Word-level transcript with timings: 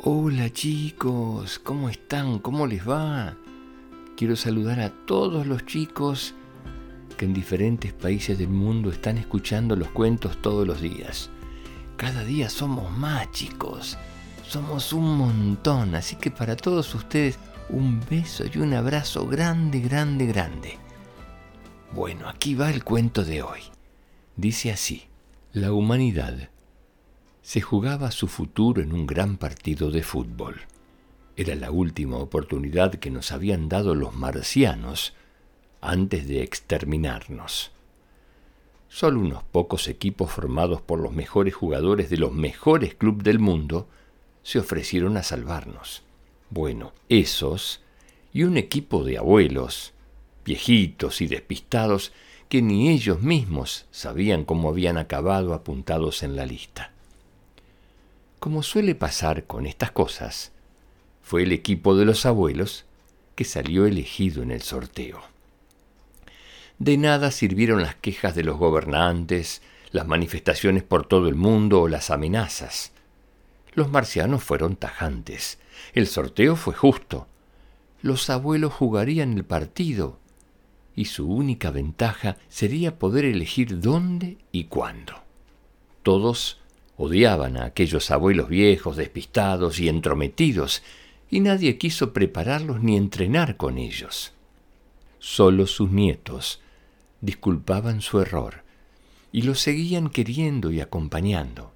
Hola 0.00 0.48
chicos, 0.52 1.58
¿cómo 1.58 1.88
están? 1.88 2.38
¿Cómo 2.38 2.68
les 2.68 2.88
va? 2.88 3.36
Quiero 4.16 4.36
saludar 4.36 4.78
a 4.78 4.90
todos 4.90 5.44
los 5.44 5.66
chicos 5.66 6.36
que 7.16 7.24
en 7.24 7.34
diferentes 7.34 7.92
países 7.94 8.38
del 8.38 8.48
mundo 8.48 8.92
están 8.92 9.18
escuchando 9.18 9.74
los 9.74 9.88
cuentos 9.88 10.40
todos 10.40 10.64
los 10.64 10.80
días. 10.80 11.30
Cada 11.96 12.22
día 12.22 12.48
somos 12.48 12.96
más 12.96 13.32
chicos, 13.32 13.98
somos 14.46 14.92
un 14.92 15.18
montón, 15.18 15.96
así 15.96 16.14
que 16.14 16.30
para 16.30 16.54
todos 16.54 16.94
ustedes 16.94 17.36
un 17.68 17.98
beso 18.08 18.44
y 18.46 18.58
un 18.58 18.74
abrazo 18.74 19.26
grande, 19.26 19.80
grande, 19.80 20.26
grande. 20.26 20.78
Bueno, 21.92 22.28
aquí 22.28 22.54
va 22.54 22.70
el 22.70 22.84
cuento 22.84 23.24
de 23.24 23.42
hoy. 23.42 23.62
Dice 24.36 24.70
así, 24.70 25.08
la 25.52 25.72
humanidad 25.72 26.50
se 27.48 27.62
jugaba 27.62 28.10
su 28.10 28.28
futuro 28.28 28.82
en 28.82 28.92
un 28.92 29.06
gran 29.06 29.38
partido 29.38 29.90
de 29.90 30.02
fútbol. 30.02 30.60
Era 31.34 31.54
la 31.54 31.70
última 31.70 32.18
oportunidad 32.18 32.96
que 32.96 33.10
nos 33.10 33.32
habían 33.32 33.70
dado 33.70 33.94
los 33.94 34.14
marcianos 34.14 35.14
antes 35.80 36.28
de 36.28 36.42
exterminarnos. 36.42 37.70
Solo 38.90 39.20
unos 39.20 39.44
pocos 39.44 39.88
equipos 39.88 40.30
formados 40.30 40.82
por 40.82 41.00
los 41.00 41.14
mejores 41.14 41.54
jugadores 41.54 42.10
de 42.10 42.18
los 42.18 42.32
mejores 42.32 42.94
clubes 42.94 43.24
del 43.24 43.38
mundo 43.38 43.88
se 44.42 44.58
ofrecieron 44.58 45.16
a 45.16 45.22
salvarnos. 45.22 46.02
Bueno, 46.50 46.92
esos 47.08 47.80
y 48.30 48.42
un 48.42 48.58
equipo 48.58 49.04
de 49.04 49.16
abuelos, 49.16 49.94
viejitos 50.44 51.22
y 51.22 51.28
despistados, 51.28 52.12
que 52.50 52.60
ni 52.60 52.90
ellos 52.90 53.22
mismos 53.22 53.86
sabían 53.90 54.44
cómo 54.44 54.68
habían 54.68 54.98
acabado 54.98 55.54
apuntados 55.54 56.22
en 56.22 56.36
la 56.36 56.44
lista. 56.44 56.92
Como 58.40 58.62
suele 58.62 58.94
pasar 58.94 59.44
con 59.44 59.66
estas 59.66 59.90
cosas, 59.90 60.52
fue 61.22 61.42
el 61.42 61.50
equipo 61.50 61.96
de 61.96 62.04
los 62.04 62.24
abuelos 62.24 62.84
que 63.34 63.44
salió 63.44 63.84
elegido 63.84 64.42
en 64.42 64.52
el 64.52 64.62
sorteo. 64.62 65.20
De 66.78 66.96
nada 66.96 67.32
sirvieron 67.32 67.82
las 67.82 67.96
quejas 67.96 68.36
de 68.36 68.44
los 68.44 68.56
gobernantes, 68.56 69.60
las 69.90 70.06
manifestaciones 70.06 70.84
por 70.84 71.04
todo 71.06 71.28
el 71.28 71.34
mundo 71.34 71.82
o 71.82 71.88
las 71.88 72.10
amenazas. 72.10 72.92
Los 73.74 73.90
marcianos 73.90 74.44
fueron 74.44 74.76
tajantes. 74.76 75.58
El 75.92 76.06
sorteo 76.06 76.54
fue 76.54 76.74
justo. 76.74 77.26
Los 78.02 78.30
abuelos 78.30 78.72
jugarían 78.72 79.32
el 79.32 79.44
partido 79.44 80.18
y 80.94 81.06
su 81.06 81.28
única 81.28 81.72
ventaja 81.72 82.36
sería 82.48 83.00
poder 83.00 83.24
elegir 83.24 83.80
dónde 83.80 84.38
y 84.52 84.64
cuándo. 84.64 85.14
Todos 86.04 86.60
Odiaban 86.98 87.56
a 87.56 87.64
aquellos 87.64 88.10
abuelos 88.10 88.48
viejos, 88.48 88.96
despistados 88.96 89.78
y 89.78 89.88
entrometidos, 89.88 90.82
y 91.30 91.38
nadie 91.38 91.78
quiso 91.78 92.12
prepararlos 92.12 92.82
ni 92.82 92.96
entrenar 92.96 93.56
con 93.56 93.78
ellos. 93.78 94.32
Solo 95.20 95.66
sus 95.68 95.90
nietos 95.90 96.60
disculpaban 97.20 98.00
su 98.00 98.20
error 98.20 98.62
y 99.30 99.42
los 99.42 99.60
seguían 99.60 100.10
queriendo 100.10 100.72
y 100.72 100.80
acompañando. 100.80 101.72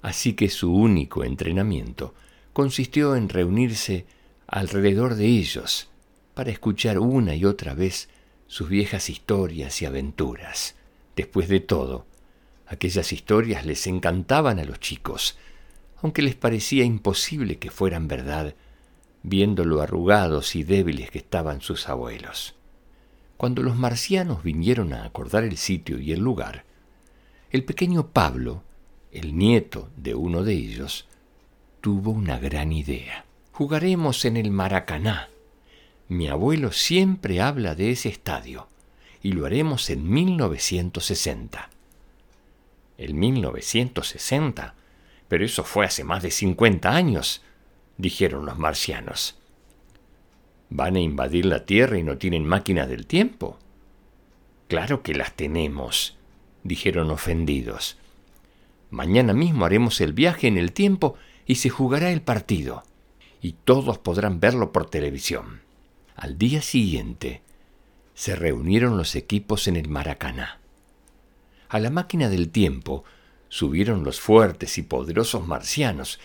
Así 0.00 0.32
que 0.32 0.48
su 0.48 0.74
único 0.74 1.22
entrenamiento 1.22 2.14
consistió 2.54 3.14
en 3.14 3.28
reunirse 3.28 4.06
alrededor 4.46 5.16
de 5.16 5.26
ellos 5.26 5.88
para 6.34 6.50
escuchar 6.50 6.98
una 6.98 7.34
y 7.34 7.44
otra 7.44 7.74
vez 7.74 8.08
sus 8.46 8.70
viejas 8.70 9.10
historias 9.10 9.82
y 9.82 9.86
aventuras. 9.86 10.76
Después 11.14 11.48
de 11.48 11.60
todo, 11.60 12.06
Aquellas 12.66 13.12
historias 13.12 13.64
les 13.64 13.86
encantaban 13.86 14.58
a 14.58 14.64
los 14.64 14.80
chicos, 14.80 15.38
aunque 16.02 16.22
les 16.22 16.34
parecía 16.34 16.84
imposible 16.84 17.58
que 17.58 17.70
fueran 17.70 18.08
verdad, 18.08 18.54
viendo 19.22 19.64
lo 19.64 19.80
arrugados 19.80 20.56
y 20.56 20.64
débiles 20.64 21.10
que 21.10 21.18
estaban 21.18 21.60
sus 21.60 21.88
abuelos. 21.88 22.54
Cuando 23.36 23.62
los 23.62 23.76
marcianos 23.76 24.42
vinieron 24.42 24.92
a 24.92 25.04
acordar 25.04 25.44
el 25.44 25.56
sitio 25.56 26.00
y 26.00 26.12
el 26.12 26.20
lugar, 26.20 26.64
el 27.50 27.64
pequeño 27.64 28.08
Pablo, 28.08 28.62
el 29.12 29.36
nieto 29.36 29.90
de 29.96 30.14
uno 30.14 30.42
de 30.42 30.54
ellos, 30.54 31.06
tuvo 31.80 32.10
una 32.10 32.38
gran 32.38 32.72
idea. 32.72 33.24
Jugaremos 33.52 34.24
en 34.24 34.36
el 34.36 34.50
Maracaná. 34.50 35.28
Mi 36.08 36.28
abuelo 36.28 36.72
siempre 36.72 37.40
habla 37.40 37.76
de 37.76 37.92
ese 37.92 38.08
estadio, 38.08 38.66
y 39.22 39.32
lo 39.32 39.46
haremos 39.46 39.88
en 39.88 40.08
1960 40.08 41.70
el 42.98 43.14
1960. 43.14 44.74
Pero 45.28 45.44
eso 45.44 45.64
fue 45.64 45.86
hace 45.86 46.04
más 46.04 46.22
de 46.22 46.30
50 46.30 46.94
años, 46.94 47.42
dijeron 47.98 48.46
los 48.46 48.58
marcianos. 48.58 49.36
¿Van 50.70 50.96
a 50.96 51.00
invadir 51.00 51.46
la 51.46 51.64
Tierra 51.64 51.98
y 51.98 52.02
no 52.02 52.18
tienen 52.18 52.46
máquinas 52.46 52.88
del 52.88 53.06
tiempo? 53.06 53.58
Claro 54.68 55.02
que 55.02 55.14
las 55.14 55.32
tenemos, 55.34 56.16
dijeron 56.64 57.10
ofendidos. 57.10 57.96
Mañana 58.90 59.32
mismo 59.32 59.64
haremos 59.64 60.00
el 60.00 60.12
viaje 60.12 60.48
en 60.48 60.58
el 60.58 60.72
tiempo 60.72 61.16
y 61.46 61.56
se 61.56 61.70
jugará 61.70 62.10
el 62.10 62.22
partido, 62.22 62.82
y 63.40 63.52
todos 63.52 63.98
podrán 63.98 64.40
verlo 64.40 64.72
por 64.72 64.90
televisión. 64.90 65.60
Al 66.16 66.38
día 66.38 66.62
siguiente, 66.62 67.42
se 68.14 68.34
reunieron 68.34 68.96
los 68.96 69.14
equipos 69.14 69.68
en 69.68 69.76
el 69.76 69.88
Maracaná. 69.88 70.60
A 71.68 71.78
la 71.78 71.90
máquina 71.90 72.28
del 72.28 72.50
tiempo 72.50 73.04
subieron 73.48 74.04
los 74.04 74.20
fuertes 74.20 74.78
y 74.78 74.82
poderosos 74.82 75.46
marcianos 75.46 76.20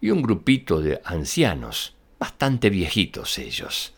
y 0.00 0.10
un 0.10 0.22
grupito 0.22 0.80
de 0.80 1.00
ancianos, 1.04 1.94
bastante 2.18 2.70
viejitos 2.70 3.38
ellos. 3.38 3.94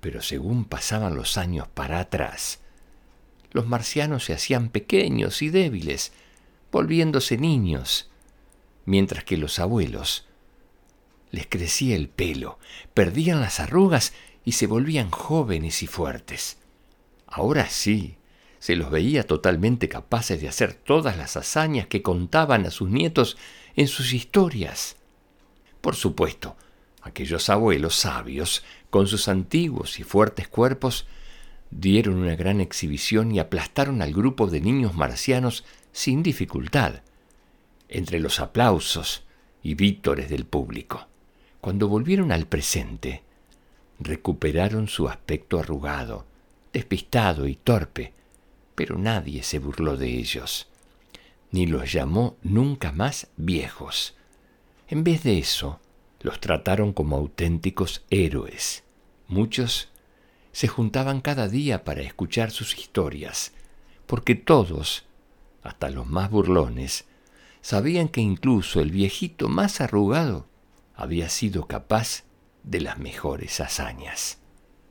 Pero 0.00 0.22
según 0.22 0.64
pasaban 0.64 1.16
los 1.16 1.36
años 1.36 1.66
para 1.68 1.98
atrás, 2.00 2.60
los 3.52 3.66
marcianos 3.66 4.24
se 4.24 4.34
hacían 4.34 4.68
pequeños 4.68 5.42
y 5.42 5.48
débiles, 5.48 6.12
volviéndose 6.70 7.38
niños, 7.38 8.10
mientras 8.84 9.24
que 9.24 9.36
los 9.36 9.58
abuelos 9.58 10.26
les 11.30 11.46
crecía 11.46 11.96
el 11.96 12.08
pelo, 12.08 12.58
perdían 12.94 13.40
las 13.40 13.60
arrugas 13.60 14.12
y 14.44 14.52
se 14.52 14.66
volvían 14.66 15.10
jóvenes 15.10 15.82
y 15.82 15.86
fuertes. 15.86 16.58
Ahora 17.26 17.68
sí, 17.68 18.17
se 18.58 18.76
los 18.76 18.90
veía 18.90 19.24
totalmente 19.24 19.88
capaces 19.88 20.40
de 20.40 20.48
hacer 20.48 20.74
todas 20.74 21.16
las 21.16 21.36
hazañas 21.36 21.86
que 21.86 22.02
contaban 22.02 22.66
a 22.66 22.70
sus 22.70 22.88
nietos 22.88 23.36
en 23.76 23.88
sus 23.88 24.12
historias. 24.12 24.96
Por 25.80 25.94
supuesto, 25.94 26.56
aquellos 27.02 27.48
abuelos 27.48 27.94
sabios, 27.94 28.64
con 28.90 29.06
sus 29.06 29.28
antiguos 29.28 30.00
y 30.00 30.02
fuertes 30.02 30.48
cuerpos, 30.48 31.06
dieron 31.70 32.16
una 32.16 32.34
gran 32.34 32.60
exhibición 32.60 33.32
y 33.32 33.38
aplastaron 33.38 34.02
al 34.02 34.12
grupo 34.12 34.46
de 34.46 34.60
niños 34.60 34.94
marcianos 34.94 35.64
sin 35.92 36.22
dificultad, 36.22 37.02
entre 37.88 38.20
los 38.20 38.40
aplausos 38.40 39.24
y 39.62 39.74
vítores 39.74 40.28
del 40.28 40.44
público. 40.44 41.06
Cuando 41.60 41.88
volvieron 41.88 42.32
al 42.32 42.46
presente, 42.46 43.22
recuperaron 43.98 44.88
su 44.88 45.08
aspecto 45.08 45.58
arrugado, 45.58 46.24
despistado 46.72 47.46
y 47.46 47.56
torpe, 47.56 48.12
pero 48.78 48.96
nadie 48.96 49.42
se 49.42 49.58
burló 49.58 49.96
de 49.96 50.06
ellos, 50.06 50.68
ni 51.50 51.66
los 51.66 51.92
llamó 51.92 52.36
nunca 52.42 52.92
más 52.92 53.26
viejos. 53.36 54.14
En 54.86 55.02
vez 55.02 55.24
de 55.24 55.36
eso, 55.36 55.80
los 56.20 56.38
trataron 56.38 56.92
como 56.92 57.16
auténticos 57.16 58.04
héroes. 58.08 58.84
Muchos 59.26 59.88
se 60.52 60.68
juntaban 60.68 61.22
cada 61.22 61.48
día 61.48 61.82
para 61.82 62.02
escuchar 62.02 62.52
sus 62.52 62.78
historias, 62.78 63.52
porque 64.06 64.36
todos, 64.36 65.06
hasta 65.64 65.90
los 65.90 66.06
más 66.06 66.30
burlones, 66.30 67.04
sabían 67.60 68.06
que 68.06 68.20
incluso 68.20 68.80
el 68.80 68.92
viejito 68.92 69.48
más 69.48 69.80
arrugado 69.80 70.46
había 70.94 71.28
sido 71.30 71.66
capaz 71.66 72.22
de 72.62 72.80
las 72.80 72.96
mejores 72.96 73.58
hazañas. 73.58 74.38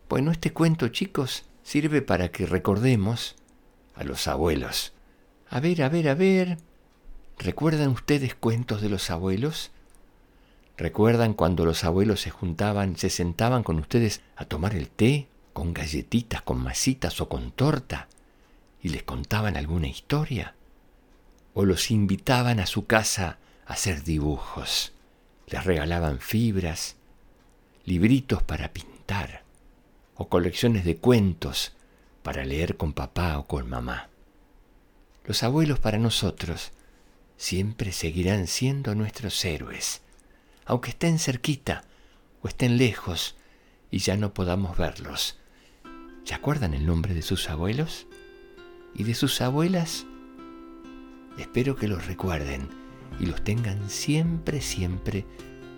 Bueno, 0.09 0.31
este 0.31 0.51
cuento, 0.51 0.89
chicos, 0.89 1.45
sirve 1.63 2.01
para 2.01 2.33
que 2.33 2.45
recordemos 2.45 3.37
a 3.97 4.03
los 4.03 4.27
abuelos. 4.27 4.93
A 5.49 5.59
ver, 5.59 5.81
a 5.81 5.89
ver, 5.89 6.09
a 6.09 6.15
ver. 6.15 6.57
¿Recuerdan 7.39 7.89
ustedes 7.89 8.35
cuentos 8.35 8.81
de 8.81 8.89
los 8.89 9.09
abuelos? 9.09 9.71
¿Recuerdan 10.77 11.33
cuando 11.33 11.65
los 11.65 11.83
abuelos 11.83 12.21
se 12.21 12.29
juntaban, 12.29 12.97
se 12.97 13.09
sentaban 13.09 13.63
con 13.63 13.79
ustedes 13.79 14.21
a 14.35 14.45
tomar 14.45 14.75
el 14.75 14.89
té, 14.89 15.27
con 15.53 15.73
galletitas, 15.73 16.41
con 16.43 16.59
masitas 16.59 17.19
o 17.21 17.29
con 17.29 17.51
torta, 17.51 18.07
y 18.81 18.89
les 18.89 19.03
contaban 19.03 19.57
alguna 19.57 19.87
historia? 19.87 20.53
¿O 21.53 21.65
los 21.65 21.89
invitaban 21.89 22.59
a 22.59 22.67
su 22.67 22.85
casa 22.85 23.39
a 23.65 23.73
hacer 23.73 24.03
dibujos? 24.03 24.93
Les 25.47 25.63
regalaban 25.63 26.19
fibras, 26.19 26.95
libritos 27.85 28.43
para 28.43 28.73
pintar, 28.73 29.43
o 30.15 30.27
colecciones 30.27 30.85
de 30.85 30.97
cuentos 30.97 31.73
para 32.27 32.43
leer 32.43 32.75
con 32.75 32.91
papá 32.91 33.37
o 33.37 33.47
con 33.47 33.69
mamá. 33.69 34.09
Los 35.23 35.43
abuelos 35.43 35.79
para 35.79 35.97
nosotros 35.97 36.73
siempre 37.37 37.93
seguirán 37.93 38.47
siendo 38.47 38.95
nuestros 38.95 39.45
héroes, 39.45 40.01
aunque 40.65 40.89
estén 40.89 41.19
cerquita 41.19 41.85
o 42.41 42.49
estén 42.49 42.75
lejos 42.75 43.37
y 43.91 43.99
ya 43.99 44.17
no 44.17 44.33
podamos 44.33 44.75
verlos. 44.77 45.39
¿Se 46.25 46.35
acuerdan 46.35 46.73
el 46.73 46.85
nombre 46.85 47.13
de 47.13 47.21
sus 47.21 47.49
abuelos? 47.49 48.07
¿Y 48.93 49.05
de 49.05 49.15
sus 49.15 49.39
abuelas? 49.39 50.05
Espero 51.37 51.77
que 51.77 51.87
los 51.87 52.07
recuerden 52.07 52.67
y 53.21 53.25
los 53.27 53.41
tengan 53.41 53.89
siempre, 53.89 54.59
siempre 54.59 55.25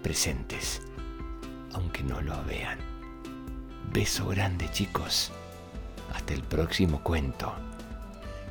presentes, 0.02 0.82
aunque 1.74 2.02
no 2.02 2.22
lo 2.22 2.44
vean. 2.46 2.80
Beso 3.94 4.26
grande 4.26 4.68
chicos. 4.72 5.32
Hasta 6.14 6.34
el 6.34 6.44
próximo 6.44 7.02
cuento. 7.04 7.54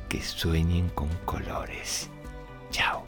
Que 0.07 0.21
sueñen 0.21 0.89
con 0.89 1.09
colores. 1.25 2.09
Chao. 2.71 2.98